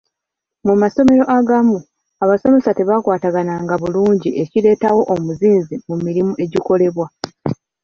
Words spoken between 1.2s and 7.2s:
agamu, abasomesa tebakwatagana bulungi ekireetawo omuzinzi mu mirimu egikolebwa.